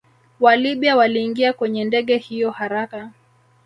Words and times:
WaLibya 0.39 0.95
waliingia 0.95 1.53
kwenye 1.53 1.83
ndege 1.85 2.17
hiyo 2.17 2.51
haraka 2.51 3.11